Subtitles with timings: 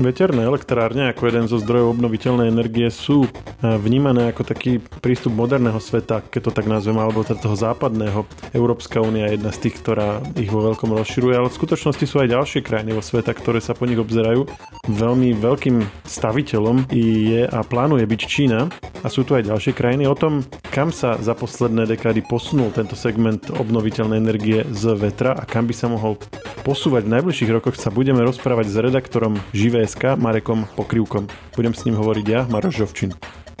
[0.00, 5.76] Veterné elektrárne ako jeden zo zdrojov obnoviteľnej energie sú e, vnímané ako taký prístup moderného
[5.76, 8.24] sveta, keď to tak nazvem, alebo teda toho západného.
[8.56, 12.16] Európska únia je jedna z tých, ktorá ich vo veľkom rozširuje, ale v skutočnosti sú
[12.16, 14.48] aj ďalšie krajiny vo sveta, ktoré sa po nich obzerajú.
[14.88, 18.72] Veľmi veľkým staviteľom je a plánuje byť Čína
[19.04, 20.08] a sú tu aj ďalšie krajiny.
[20.08, 20.40] O tom,
[20.72, 25.76] kam sa za posledné dekády posunul tento segment obnoviteľnej energie z vetra a kam by
[25.76, 26.16] sa mohol
[26.64, 31.26] posúvať v najbližších rokoch, sa budeme rozprávať s redaktorom Živé SK Marekom Pokrivkom.
[31.58, 33.10] Budem s ním hovoriť ja, Maroš Žovčin.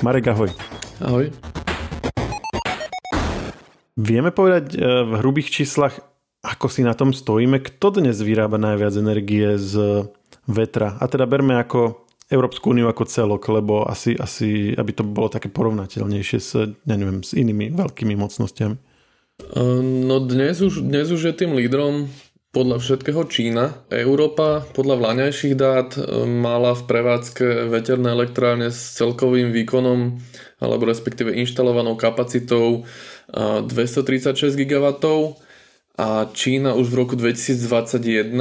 [0.06, 0.46] Marek, ahoj.
[1.02, 1.26] Ahoj.
[3.98, 5.98] Vieme povedať e, v hrubých číslach,
[6.46, 7.58] ako si na tom stojíme?
[7.58, 10.06] Kto dnes vyrába najviac energie z
[10.46, 10.94] vetra?
[11.02, 15.50] A teda berme ako Európsku úniu ako celok, lebo asi, asi, aby to bolo také
[15.50, 18.78] porovnateľnejšie s, ja neviem, s inými veľkými mocnostiami.
[18.78, 19.62] E,
[20.06, 22.06] no dnes už, dnes už je tým lídrom
[22.50, 23.78] podľa všetkého Čína.
[23.94, 30.18] Európa podľa vláňajších dát e, mala v prevádzke veterné elektrárne s celkovým výkonom
[30.58, 32.82] alebo respektíve inštalovanou kapacitou
[33.30, 34.86] 236 e, GW
[36.00, 38.32] a Čína už v roku 2021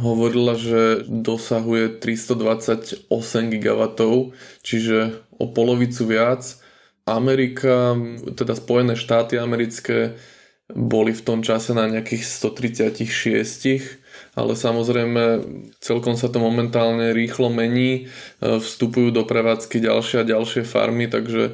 [0.00, 3.10] hovorila, že dosahuje 328
[3.58, 3.82] GW,
[4.62, 6.46] čiže o polovicu viac.
[7.08, 7.98] Amerika,
[8.36, 10.14] teda Spojené štáty americké
[10.68, 14.04] boli v tom čase na nejakých 136,
[14.36, 15.22] ale samozrejme
[15.80, 18.04] celkom sa to momentálne rýchlo mení,
[18.40, 21.52] e, vstupujú do prevádzky ďalšie a ďalšie farmy, takže e,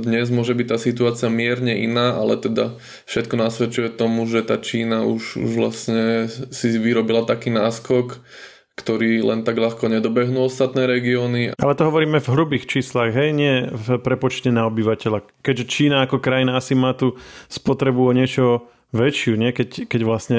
[0.00, 5.04] dnes môže byť tá situácia mierne iná, ale teda všetko nasvedčuje tomu, že tá Čína
[5.04, 8.24] už, už vlastne si vyrobila taký náskok,
[8.72, 11.52] ktorí len tak ľahko nedobehnú ostatné regióny.
[11.60, 15.28] Ale to hovoríme v hrubých číslach, hej, nie v prepočte na obyvateľa.
[15.44, 17.20] Keďže Čína ako krajina asi má tu
[17.52, 19.52] spotrebu o niečo väčšiu, nie?
[19.52, 20.38] Keď, keď vlastne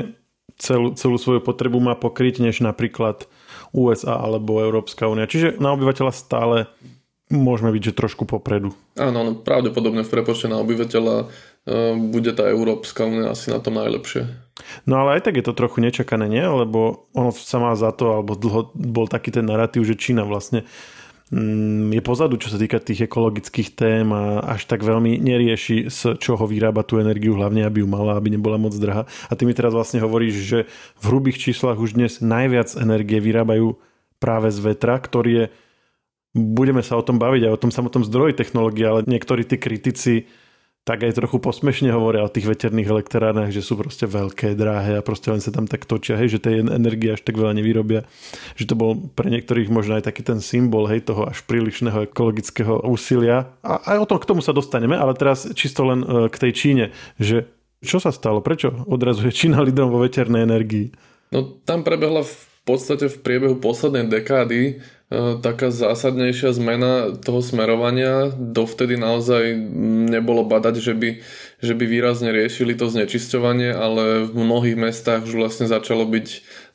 [0.57, 3.29] celú, celú svoju potrebu má pokryť, než napríklad
[3.73, 5.29] USA alebo Európska únia.
[5.29, 6.57] Čiže na obyvateľa stále
[7.29, 8.73] môžeme byť, že trošku popredu.
[8.97, 11.29] Áno, no, pravdepodobne v prepočte na obyvateľa
[11.63, 14.27] E, bude tá Európska únia asi na to najlepšie.
[14.85, 16.43] No ale aj tak je to trochu nečakané, nie?
[16.43, 20.65] Lebo ono sa má za to, alebo dlho bol taký ten narratív, že Čína vlastne
[21.33, 26.17] mm, je pozadu, čo sa týka tých ekologických tém a až tak veľmi nerieši, z
[26.19, 29.09] čoho vyrába tú energiu, hlavne aby ju mala, aby nebola moc drahá.
[29.29, 30.59] A ty mi teraz vlastne hovoríš, že
[30.99, 33.79] v hrubých číslach už dnes najviac energie vyrábajú
[34.21, 35.45] práve z vetra, ktorý je
[36.33, 40.25] budeme sa o tom baviť aj o tom samotnom zdroji technológie, ale niektorí tí kritici
[40.83, 45.05] tak aj trochu posmešne hovoria o tých veterných elektrárnach, že sú proste veľké, drahé a
[45.05, 48.03] proste len sa tam tak točia, hej, že tej energie až tak veľa nevyrobia.
[48.59, 52.83] Že to bol pre niektorých možno aj taký ten symbol, hej, toho až prílišného ekologického
[52.83, 53.55] úsilia.
[53.63, 56.51] A aj o tom k tomu sa dostaneme, ale teraz čisto len e, k tej
[56.51, 57.47] Číne, že
[57.79, 58.43] čo sa stalo?
[58.43, 60.91] Prečo odrazuje Čína lídrom vo veternej energii?
[61.31, 62.35] No tam prebehla v
[62.67, 64.83] podstate v priebehu poslednej dekády
[65.41, 68.31] taká zásadnejšia zmena toho smerovania.
[68.33, 69.55] Dovtedy naozaj
[70.09, 71.09] nebolo badať, že by,
[71.61, 76.27] že by výrazne riešili to znečisťovanie, ale v mnohých mestách už vlastne začalo byť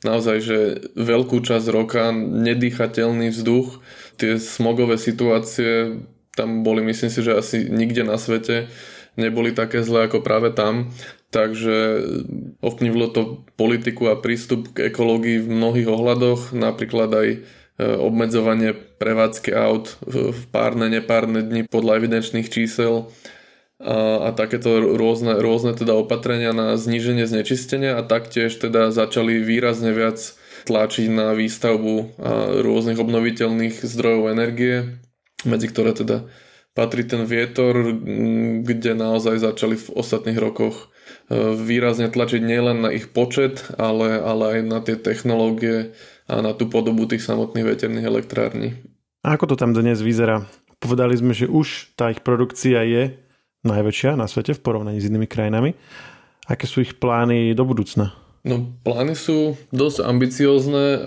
[0.07, 0.57] naozaj, že
[0.95, 3.83] veľkú časť roka nedýchateľný vzduch.
[4.15, 5.99] Tie smogové situácie
[6.33, 8.71] tam boli, myslím si, že asi nikde na svete
[9.19, 10.95] neboli také zlé ako práve tam.
[11.29, 12.01] Takže
[12.63, 19.55] ovplyvnilo to politiku a prístup k ekológii v mnohých ohľadoch, napríklad aj E, obmedzovanie prevádzky
[19.55, 23.07] aut v párne, nepárne dni podľa evidenčných čísel
[23.79, 29.95] a, a takéto rôzne, rôzne teda opatrenia na zníženie znečistenia a taktiež teda začali výrazne
[29.95, 30.19] viac
[30.67, 32.19] tlačiť na výstavbu
[32.59, 34.99] rôznych obnoviteľných zdrojov energie,
[35.47, 36.27] medzi ktoré teda
[36.75, 37.95] patrí ten vietor,
[38.63, 40.87] kde naozaj začali v ostatných rokoch
[41.27, 45.91] e, výrazne tlačiť nielen na ich počet, ale, ale aj na tie technológie,
[46.29, 48.77] a na tú podobu tých samotných veterných elektrární.
[49.25, 50.45] A ako to tam dnes vyzerá?
[50.79, 53.17] Povedali sme, že už tá ich produkcia je
[53.67, 55.75] najväčšia na svete v porovnaní s inými krajinami.
[56.47, 58.15] Aké sú ich plány do budúcna?
[58.47, 60.99] No, plány sú dosť ambiciózne, e,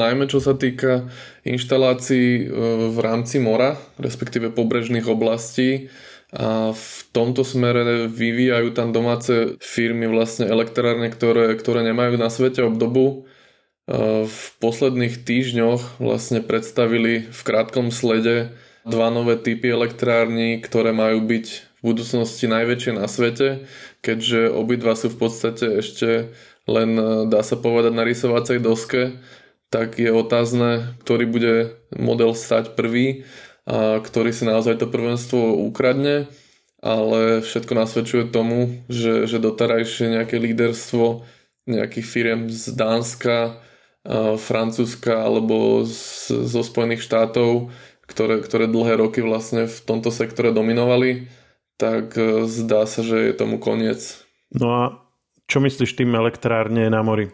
[0.00, 1.12] najmä čo sa týka
[1.44, 2.44] inštalácií e,
[2.88, 5.92] v rámci mora, respektíve pobrežných oblastí.
[6.32, 12.64] A v tomto smere vyvíjajú tam domáce firmy vlastne elektrárne, ktoré, ktoré nemajú na svete
[12.64, 13.28] obdobu
[13.90, 18.54] v posledných týždňoch vlastne predstavili v krátkom slede
[18.86, 21.46] dva nové typy elektrární, ktoré majú byť
[21.78, 23.66] v budúcnosti najväčšie na svete,
[24.02, 26.30] keďže obidva sú v podstate ešte
[26.70, 26.94] len,
[27.26, 29.18] dá sa povedať, na rysovacej doske,
[29.66, 31.54] tak je otázne, ktorý bude
[31.90, 33.26] model stať prvý
[33.66, 36.30] a ktorý si naozaj to prvenstvo ukradne,
[36.82, 41.26] ale všetko nasvedčuje tomu, že, že doterajšie nejaké líderstvo
[41.66, 43.62] nejakých firiem z Dánska,
[44.38, 47.70] Francúzska alebo z, zo Spojených štátov,
[48.10, 51.30] ktoré, ktoré dlhé roky vlastne v tomto sektore dominovali,
[51.78, 54.26] tak e, zdá sa, že je tomu koniec.
[54.52, 54.82] No a
[55.46, 57.30] čo myslíš tým elektrárne na mori?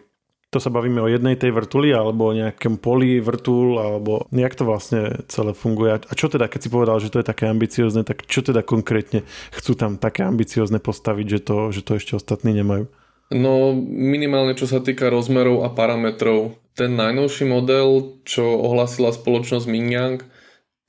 [0.49, 4.65] To sa bavíme o jednej tej vrtuli alebo o nejakom poli vrtul alebo jak to
[4.65, 6.01] vlastne celé funguje.
[6.01, 9.21] A čo teda, keď si povedal, že to je také ambiciozne, tak čo teda konkrétne
[9.53, 12.89] chcú tam také ambiciozne postaviť, že to, že to ešte ostatní nemajú?
[13.29, 16.57] No minimálne čo sa týka rozmerov a parametrov.
[16.73, 20.25] Ten najnovší model, čo ohlasila spoločnosť Mingyang,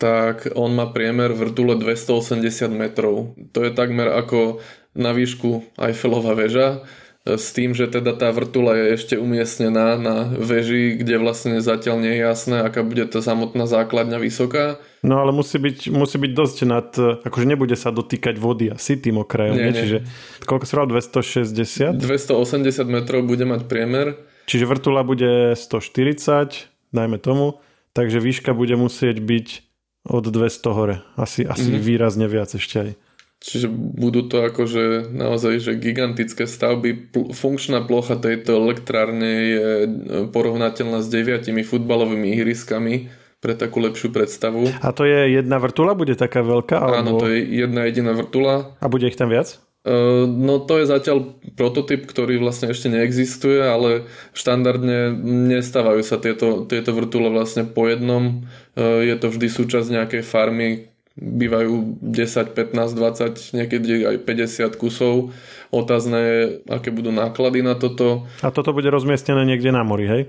[0.01, 2.41] tak on má priemer vrtule 280
[2.73, 3.37] metrov.
[3.53, 4.65] To je takmer ako
[4.97, 6.89] na výšku Eiffelova väža
[7.37, 12.19] s tým, že teda tá vrtula je ešte umiestnená na veži, kde vlastne zatiaľ nie
[12.19, 14.81] je jasné, aká bude tá samotná základňa vysoká.
[15.05, 16.89] No ale musí byť, musí byť dosť nad,
[17.27, 19.81] akože nebude sa dotýkať vody asi tým okrajom, nie, nie?
[19.81, 19.99] čiže
[20.49, 22.01] koľko sa 260?
[22.01, 24.17] 280 metrov bude mať priemer.
[24.51, 27.63] Čiže vrtula bude 140, dajme tomu,
[27.95, 29.49] takže výška bude musieť byť
[30.09, 30.97] od 200 hore.
[31.15, 31.85] Asi, asi mm-hmm.
[31.85, 32.91] výrazne viac ešte aj.
[33.41, 37.09] Čiže budú to akože naozaj že gigantické stavby.
[37.33, 39.89] Funkčná plocha tejto elektrárne je e,
[40.29, 43.09] porovnateľná s deviatimi futbalovými ihriskami
[43.41, 44.69] pre takú lepšiu predstavu.
[44.85, 45.97] A to je jedna vrtula?
[45.97, 46.77] Bude taká veľká?
[46.77, 46.97] Alebo...
[47.01, 48.77] Áno, to je jedna jediná vrtula.
[48.77, 49.57] A bude ich tam viac?
[49.81, 54.05] Uh, no to je zatiaľ prototyp, ktorý vlastne ešte neexistuje, ale
[54.37, 55.17] štandardne
[55.49, 58.45] nestávajú sa tieto, tieto vrtule vlastne po jednom.
[58.77, 65.35] Uh, je to vždy súčasť nejakej farmy, bývajú 10, 15, 20, niekedy aj 50 kusov.
[65.75, 66.41] Otázne je,
[66.71, 68.27] aké budú náklady na toto.
[68.43, 70.23] A toto bude rozmiestnené niekde na mori, hej?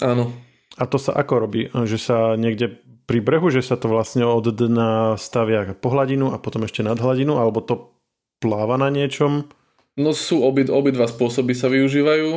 [0.00, 0.32] Áno.
[0.80, 1.68] A to sa ako robí?
[1.68, 6.40] Že sa niekde pri brehu, že sa to vlastne od dna stavia po hladinu a
[6.40, 7.92] potom ešte nad hladinu, alebo to
[8.40, 9.52] pláva na niečom?
[10.00, 12.30] No sú obi, obidva spôsoby sa využívajú.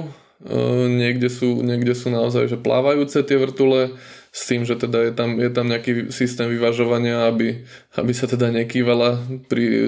[0.44, 0.56] E,
[0.92, 3.96] niekde, sú, niekde sú naozaj že plávajúce tie vrtule,
[4.36, 7.64] s tým, že teda je tam, je tam nejaký systém vyvažovania, aby,
[7.96, 9.16] aby sa teda nekývala
[9.48, 9.84] pri e,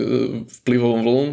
[0.64, 1.30] vplyvom vln,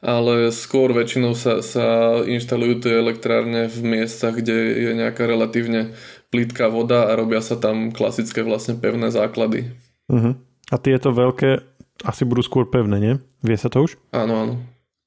[0.00, 5.92] ale skôr väčšinou sa, sa inštalujú tie elektrárne v miestach, kde je nejaká relatívne
[6.32, 9.68] plítka voda a robia sa tam klasické vlastne pevné základy.
[10.08, 10.32] Uh-huh.
[10.72, 11.60] A tieto veľké
[12.00, 13.14] asi budú skôr pevné, nie?
[13.44, 14.00] Vie sa to už?
[14.16, 14.54] Áno, áno.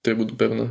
[0.06, 0.70] Tie budú pevné.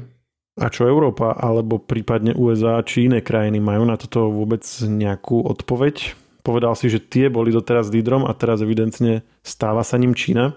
[0.56, 6.25] A čo Európa alebo prípadne USA či iné krajiny majú na toto vôbec nejakú odpoveď?
[6.46, 10.54] Povedal si, že tie boli doteraz lídrom a teraz evidentne stáva sa ním Čína.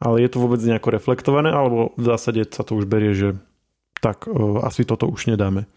[0.00, 3.36] Ale je to vôbec nejako reflektované, alebo v zásade sa to už berie, že
[4.00, 5.68] tak uh, asi toto už nedáme?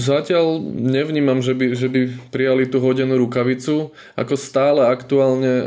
[0.00, 2.00] Zatiaľ nevnímam, že by, že by
[2.34, 3.94] prijali tú hodenú rukavicu.
[4.18, 5.62] Ako stále aktuálne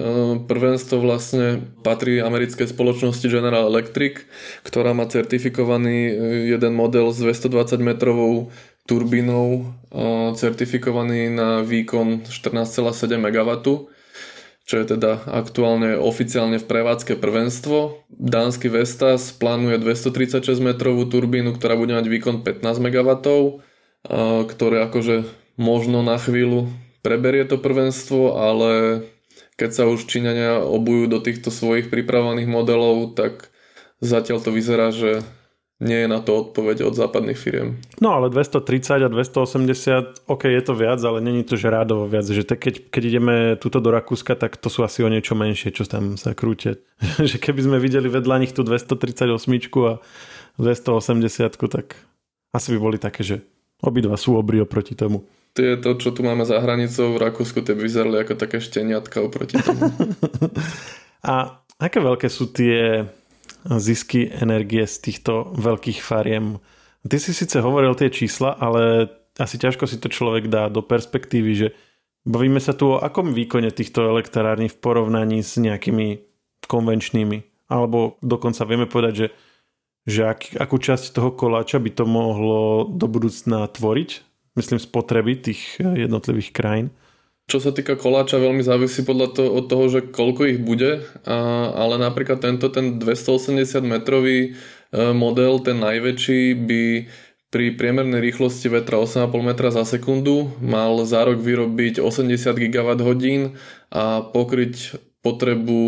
[0.49, 4.25] prvenstvo vlastne patrí americkej spoločnosti General Electric,
[4.67, 6.11] ktorá má certifikovaný
[6.49, 8.51] jeden model s 220 metrovou
[8.89, 9.77] turbínou
[10.33, 12.89] certifikovaný na výkon 14,7
[13.21, 13.49] MW,
[14.65, 18.05] čo je teda aktuálne oficiálne v prevádzke prvenstvo.
[18.09, 23.09] Dánsky Vestas plánuje 236 metrovú turbínu, ktorá bude mať výkon 15 MW,
[24.49, 25.25] ktoré akože
[25.57, 26.69] možno na chvíľu
[27.01, 28.71] preberie to prvenstvo, ale
[29.57, 33.51] keď sa už Číňania obujú do týchto svojich pripravovaných modelov, tak
[33.99, 35.25] zatiaľ to vyzerá, že
[35.79, 37.79] nie je na to odpoveď od západných firiem.
[38.03, 42.27] No ale 230 a 280, ok, je to viac, ale není to že rádovo viac.
[42.27, 45.71] Že te, keď, keď ideme túto do Rakúska, tak to sú asi o niečo menšie,
[45.71, 46.75] čo tam sa krútia.
[47.29, 49.31] že keby sme videli vedľa nich tú 238
[49.87, 49.93] a
[50.59, 51.95] 280, tak
[52.51, 53.39] asi by boli také, že
[53.79, 55.23] obidva sú obry oproti tomu.
[55.55, 59.23] To je to, čo tu máme za hranicou v Rakúsku, tie vyzerali ako také šteniatka
[59.23, 59.95] oproti tomu.
[61.31, 63.07] a aké veľké sú tie
[63.65, 66.59] zisky energie z týchto veľkých fariem.
[67.03, 71.51] Ty si síce hovoril tie čísla, ale asi ťažko si to človek dá do perspektívy,
[71.55, 71.67] že
[72.27, 76.19] bavíme sa tu o akom výkone týchto elektrární v porovnaní s nejakými
[76.67, 77.69] konvenčnými.
[77.71, 79.27] Alebo dokonca vieme povedať, že,
[80.09, 84.09] že ak, akú časť toho koláča by to mohlo do budúcna tvoriť,
[84.57, 86.87] myslím spotreby tých jednotlivých krajín.
[87.49, 91.37] Čo sa týka koláča, veľmi závisí podľa toho, od toho, že koľko ich bude, a,
[91.73, 94.53] ale napríklad tento, ten 280 metrový
[94.93, 96.83] e, model, ten najväčší, by
[97.49, 103.57] pri priemernej rýchlosti vetra 8,5 metra za sekundu mal za rok vyrobiť 80 GWh
[103.89, 105.81] a pokryť potrebu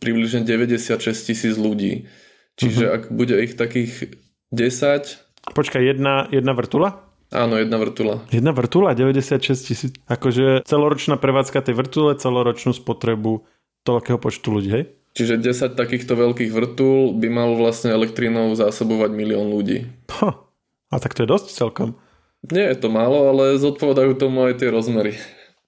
[0.00, 2.08] približne 96 tisíc ľudí.
[2.56, 2.96] Čiže uh-huh.
[2.96, 4.16] ak bude ich takých
[4.56, 5.52] 10...
[5.52, 7.11] Počkaj, jedna, jedna vrtula?
[7.32, 8.20] Áno, jedna vrtula.
[8.28, 9.92] Jedna vrtula, 96 tisíc.
[10.04, 13.48] Akože celoročná prevádzka tej vrtule, celoročnú spotrebu
[13.88, 14.84] toľkého počtu ľudí, hej?
[15.16, 19.88] Čiže 10 takýchto veľkých vrtul by mal vlastne elektrínou zásobovať milión ľudí.
[20.20, 20.40] Ha,
[20.88, 21.96] a tak to je dosť celkom.
[22.48, 25.16] Nie je to málo, ale zodpovedajú tomu aj tie rozmery.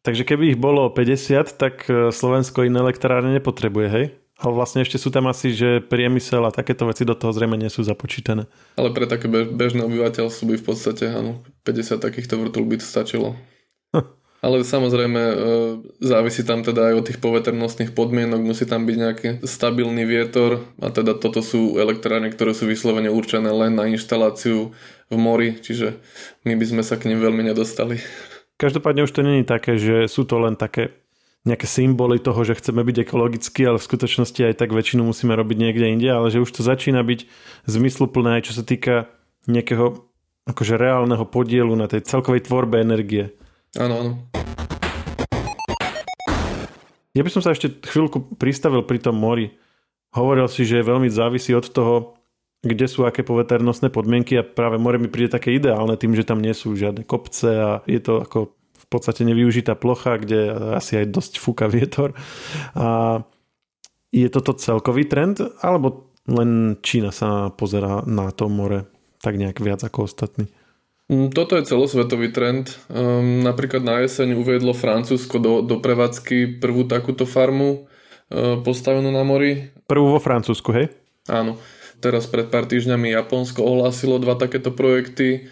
[0.05, 4.07] Takže keby ich bolo 50, tak e, Slovensko iné elektrárne nepotrebuje, hej?
[4.35, 7.71] Ale vlastne ešte sú tam asi, že priemysel a takéto veci do toho zrejme nie
[7.71, 8.51] sú započítané.
[8.75, 13.39] Ale pre také bežné obyvateľstvo by v podstate, áno, 50 takýchto vrtul by to stačilo.
[14.45, 15.37] Ale samozrejme e,
[16.05, 20.93] závisí tam teda aj od tých poveternostných podmienok, musí tam byť nejaký stabilný vietor a
[20.93, 24.77] teda toto sú elektrárne, ktoré sú vyslovene určené len na inštaláciu
[25.09, 25.97] v mori, čiže
[26.45, 28.05] my by sme sa k nim veľmi nedostali.
[28.61, 30.93] Každopádne už to není také, že sú to len také
[31.45, 35.57] nejaké symboly toho, že chceme byť ekologickí, ale v skutočnosti aj tak väčšinu musíme robiť
[35.61, 37.29] niekde inde, ale že už to začína byť
[37.69, 39.13] zmysluplné aj čo sa týka
[39.45, 40.09] nejakého
[40.49, 43.37] akože reálneho podielu na tej celkovej tvorbe energie.
[43.77, 44.13] Áno, áno.
[47.15, 49.55] Ja by som sa ešte chvíľku pristavil pri tom mori.
[50.17, 52.19] Hovoril si, že veľmi závisí od toho,
[52.65, 56.41] kde sú aké poveternostné podmienky a práve more mi príde také ideálne tým, že tam
[56.41, 58.57] nie sú žiadne kopce a je to ako
[58.95, 62.15] podstate nevyužitá plocha, kde asi aj dosť fúka vietor.
[62.79, 63.21] A
[64.15, 68.87] je toto celkový trend, alebo len Čína sa pozera na to more
[69.19, 70.47] tak nejak viac ako ostatní?
[71.09, 72.77] Mm, toto je celosvetový trend.
[72.89, 79.25] Um, napríklad na jeseň uviedlo Francúzsko do, do prevádzky prvú takúto farmu uh, postavenú na
[79.25, 79.73] mori.
[79.85, 80.89] Prvú vo Francúzsku, hej?
[81.29, 81.61] Áno.
[82.01, 85.49] Teraz pred pár týždňami Japonsko ohlásilo dva takéto projekty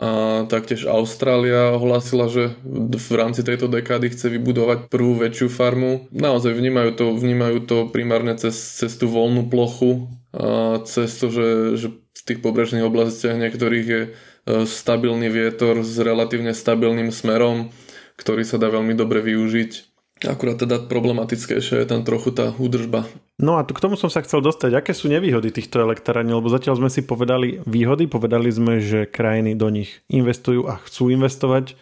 [0.00, 2.56] a taktiež Austrália ohlásila, že
[2.96, 6.08] v rámci tejto dekády chce vybudovať prvú väčšiu farmu.
[6.10, 11.48] Naozaj vnímajú to, vnímajú to primárne cez, cez tú voľnú plochu a cez to, že,
[11.76, 14.02] že v tých pobrežných oblastiach niektorých je
[14.42, 17.70] E, stabilný vietor s relatívne stabilným smerom,
[18.18, 19.91] ktorý sa dá veľmi dobre využiť.
[20.22, 23.06] Akurát teda problematickejšia je tam trochu tá údržba.
[23.42, 24.78] No a tu k tomu som sa chcel dostať.
[24.78, 26.30] Aké sú nevýhody týchto elektrární?
[26.30, 31.10] Lebo zatiaľ sme si povedali výhody, povedali sme, že krajiny do nich investujú a chcú
[31.10, 31.74] investovať.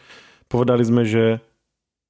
[0.49, 1.45] Povedali sme, že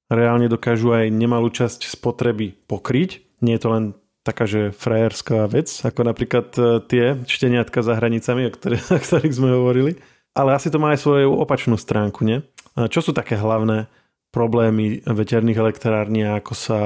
[0.07, 3.43] reálne dokážu aj nemalú časť spotreby pokryť.
[3.43, 3.83] Nie je to len
[4.23, 8.51] taká, že frajerská vec, ako napríklad e, tie šteniatka za hranicami, o,
[8.95, 9.99] o ktorých sme hovorili.
[10.31, 12.39] Ale asi to má aj svoju opačnú stránku, nie?
[12.71, 13.91] Čo sú také hlavné
[14.31, 16.79] problémy veterných elektrární a ako sa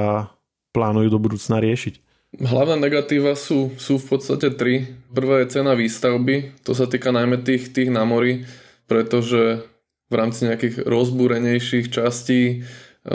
[0.74, 2.02] plánujú do budúcna riešiť?
[2.36, 4.92] Hlavné negatíva sú, sú v podstate tri.
[5.08, 8.44] Prvá je cena výstavby, to sa týka najmä tých, tých na mori,
[8.84, 9.64] pretože
[10.10, 12.56] v rámci nejakých rozbúrenejších častí e,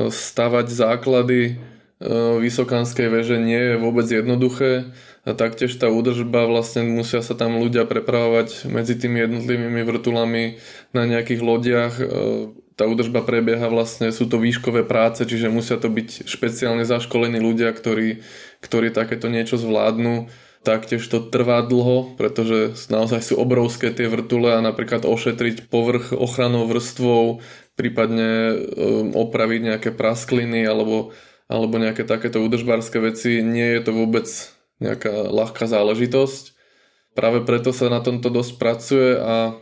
[0.09, 1.53] stavať základy e,
[2.41, 4.89] vysokánskej veže nie je vôbec jednoduché
[5.21, 10.57] a taktiež tá údržba, vlastne musia sa tam ľudia prepravovať medzi tými jednotlivými vrtulami
[10.97, 11.93] na nejakých lodiach.
[12.81, 17.69] Tá údržba prebieha vlastne, sú to výškové práce, čiže musia to byť špeciálne zaškolení ľudia,
[17.77, 18.25] ktorí,
[18.57, 20.33] ktorí takéto niečo zvládnu.
[20.65, 26.65] Taktiež to trvá dlho, pretože naozaj sú obrovské tie vrtule a napríklad ošetriť povrch ochranou
[26.65, 27.45] vrstvou,
[27.77, 28.55] prípadne e,
[29.13, 31.13] opraviť nejaké praskliny alebo,
[31.45, 34.25] alebo nejaké takéto údržbárske veci, nie je to vôbec
[34.81, 36.57] nejaká ľahká záležitosť.
[37.13, 39.53] Práve preto sa na tomto dosť pracuje a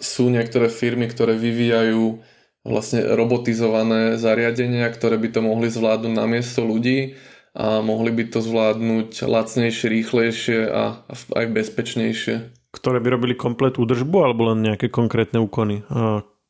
[0.00, 2.24] sú niektoré firmy, ktoré vyvíjajú
[2.66, 7.18] vlastne robotizované zariadenia, ktoré by to mohli zvládnuť na miesto ľudí
[7.58, 12.34] a mohli by to zvládnuť lacnejšie, rýchlejšie a aj bezpečnejšie.
[12.70, 15.82] Ktoré by robili komplet údržbu alebo len nejaké konkrétne úkony?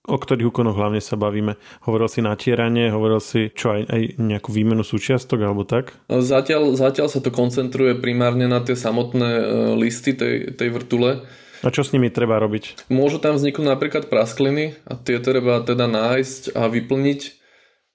[0.08, 1.60] O ktorých úkonoch hlavne sa bavíme?
[1.84, 5.92] Hovoril si natieranie, hovoril si čo aj, aj nejakú výmenu súčiastok alebo tak?
[6.08, 9.44] Zatiaľ, zatiaľ sa to koncentruje primárne na tie samotné e,
[9.76, 11.28] listy tej, tej vrtule.
[11.62, 12.90] A čo s nimi treba robiť?
[12.92, 17.20] Môžu tam vzniknúť napríklad praskliny a tie treba teda nájsť a vyplniť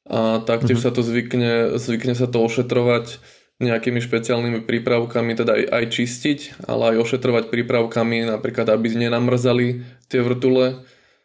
[0.04, 0.92] a taktiež uh-huh.
[0.92, 3.24] sa to zvykne, zvykne sa to ošetrovať
[3.64, 10.20] nejakými špeciálnymi prípravkami, teda aj, aj čistiť, ale aj ošetrovať prípravkami, napríklad aby nenamrzali tie
[10.20, 10.84] vrtule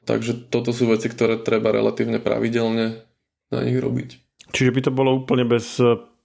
[0.09, 3.05] Takže toto sú veci, ktoré treba relatívne pravidelne
[3.53, 4.17] na nich robiť.
[4.57, 5.77] Čiže by to bolo úplne bez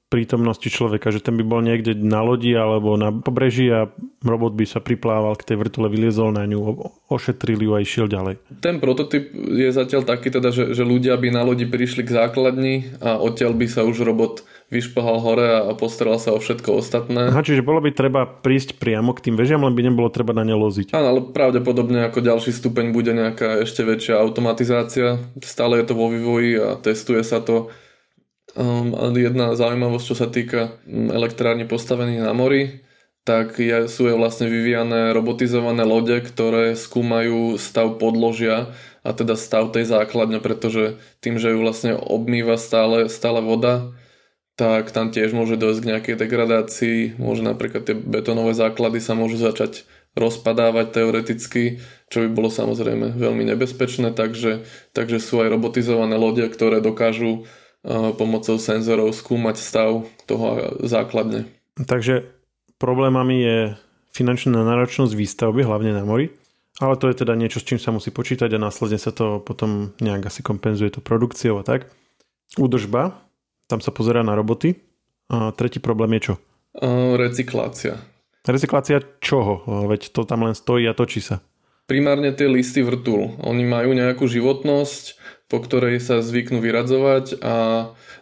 [0.08, 3.92] prítomnosti človeka, že ten by bol niekde na lodi alebo na pobreží a
[4.24, 6.60] robot by sa priplával k tej vrtule, vyliezol na ňu,
[7.12, 8.40] ošetril ju a išiel ďalej.
[8.64, 12.96] Ten prototyp je zatiaľ taký teda, že, že ľudia by na lodi prišli k základni
[13.04, 17.30] a odtiaľ by sa už robot vyšplhal hore a postaral sa o všetko ostatné.
[17.30, 20.42] Aha, čiže bolo by treba prísť priamo k tým vežiam, len by nebolo treba na
[20.42, 20.98] ne loziť.
[20.98, 25.22] Áno, ale pravdepodobne ako ďalší stupeň bude nejaká ešte väčšia automatizácia.
[25.46, 27.70] Stále je to vo vývoji a testuje sa to.
[28.54, 32.86] Um, jedna zaujímavosť, čo sa týka mm, elektrárne postavených na mori,
[33.24, 33.56] tak
[33.88, 40.44] sú je vlastne vyvíjane robotizované lode, ktoré skúmajú stav podložia a teda stav tej základne,
[40.44, 43.96] pretože tým, že ju vlastne obmýva stále, stále voda,
[44.60, 49.40] tak tam tiež môže dojsť k nejakej degradácii, môže napríklad tie betónové základy sa môžu
[49.40, 54.62] začať rozpadávať teoreticky, čo by bolo samozrejme veľmi nebezpečné, takže,
[54.94, 57.50] takže sú aj robotizované lode, ktoré dokážu
[58.16, 61.50] pomocou senzorov skúmať stav toho základne.
[61.76, 62.43] Takže
[62.84, 63.58] problémami je
[64.12, 66.36] finančná náročnosť výstavby, hlavne na mori,
[66.84, 69.96] ale to je teda niečo, s čím sa musí počítať a následne sa to potom
[70.04, 71.88] nejak asi kompenzuje to produkciou a tak.
[72.60, 73.24] Údržba,
[73.72, 74.76] tam sa pozerá na roboty.
[75.32, 76.34] A tretí problém je čo?
[77.18, 77.98] Recyklácia.
[78.44, 79.64] Recyklácia čoho?
[79.88, 81.40] Veď to tam len stojí a točí sa.
[81.88, 83.40] Primárne tie listy vrtul.
[83.42, 85.18] Oni majú nejakú životnosť,
[85.54, 87.56] po ktorej sa zvyknú vyradzovať a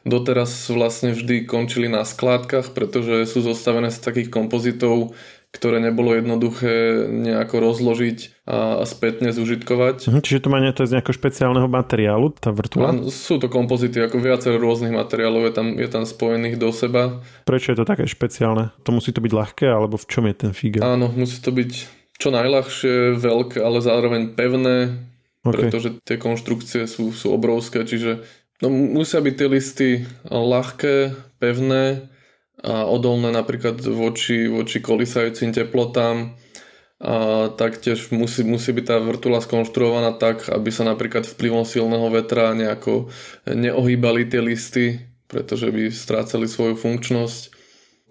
[0.04, 5.16] doteraz vlastne vždy končili na skládkach, pretože sú zostavené z takých kompozitov,
[5.56, 10.12] ktoré nebolo jednoduché nejako rozložiť a, spätne zužitkovať.
[10.12, 13.00] Mhm, čiže to má to z nejakého špeciálneho materiálu, tá vrtula?
[13.08, 17.24] sú to kompozity, ako viacero rôznych materiálov je tam, je tam spojených do seba.
[17.48, 18.76] Prečo je to také špeciálne?
[18.84, 20.84] To musí to byť ľahké, alebo v čom je ten fígel?
[20.84, 21.72] Áno, musí to byť
[22.16, 25.10] čo najľahšie, veľké, ale zároveň pevné,
[25.46, 25.68] okay.
[25.68, 28.26] pretože tie konštrukcie sú, sú obrovské, čiže
[28.62, 29.90] no, musia byť tie listy
[30.28, 32.12] ľahké, pevné,
[32.62, 36.38] a odolné napríklad voči, voči kolisajúcim teplotám.
[37.02, 42.54] A taktiež musí, musí byť tá vrtula skonštruovaná tak, aby sa napríklad vplyvom silného vetra
[42.54, 43.10] nejako
[43.50, 47.61] neohýbali tie listy, pretože by strácali svoju funkčnosť.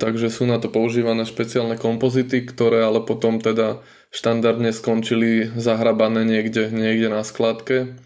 [0.01, 6.73] Takže sú na to používané špeciálne kompozity, ktoré ale potom teda štandardne skončili zahrabané niekde,
[6.73, 8.01] niekde na skladke.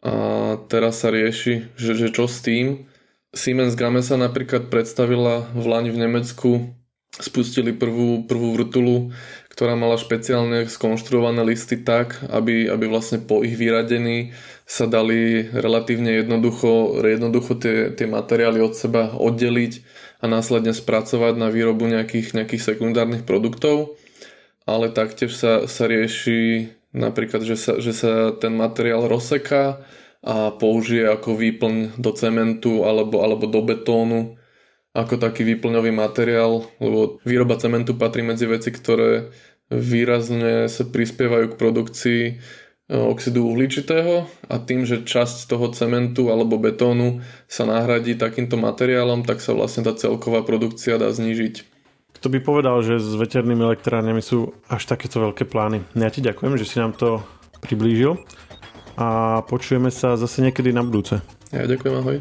[0.00, 2.88] A teraz sa rieši, že, že čo s tým.
[3.36, 6.72] Siemens Gamesa napríklad predstavila v Lani v Nemecku,
[7.20, 9.12] spustili prvú, prvú vrtulu,
[9.52, 14.32] ktorá mala špeciálne skonštruované listy tak, aby, aby vlastne po ich vyradení
[14.64, 19.72] sa dali relatívne jednoducho, jednoducho tie, tie materiály od seba oddeliť
[20.24, 24.00] a následne spracovať na výrobu nejakých, nejakých sekundárnych produktov.
[24.64, 29.84] Ale taktiež sa, sa rieši napríklad, že sa, že sa ten materiál rozseká
[30.24, 34.40] a použije ako výplň do cementu alebo, alebo do betónu
[34.94, 39.34] ako taký výplňový materiál, lebo výroba cementu patrí medzi veci, ktoré
[39.68, 42.22] výrazne sa prispievajú k produkcii
[42.88, 49.40] oxidu uhličitého a tým, že časť toho cementu alebo betónu sa nahradí takýmto materiálom, tak
[49.40, 51.64] sa vlastne tá celková produkcia dá znížiť.
[52.20, 55.84] Kto by povedal, že s veternými elektrárňami sú až takéto veľké plány.
[55.96, 57.24] Ja ti ďakujem, že si nám to
[57.64, 58.20] priblížil
[59.00, 61.20] a počujeme sa zase niekedy na budúce.
[61.52, 62.18] Ja ďakujem, ahoj.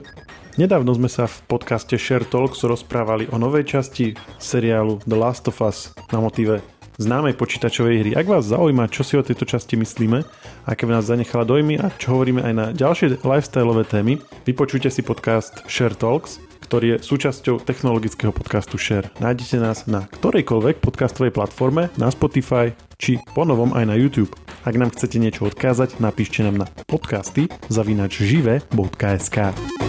[0.53, 5.57] Nedávno sme sa v podcaste Share Talks rozprávali o novej časti seriálu The Last of
[5.65, 6.61] Us na motíve
[6.97, 8.11] známej počítačovej hry.
[8.13, 10.25] Ak vás zaujíma, čo si o tejto časti myslíme,
[10.67, 15.01] aké v nás zanechala dojmy a čo hovoríme aj na ďalšie lifestyleové témy, vypočujte si
[15.01, 19.11] podcast Share Talks, ktorý je súčasťou technologického podcastu Share.
[19.21, 24.31] Nájdete nás na ktorejkoľvek podcastovej platforme, na Spotify či ponovom aj na YouTube.
[24.63, 29.82] Ak nám chcete niečo odkázať, napíšte nám na podcasty zavinačžive.sk.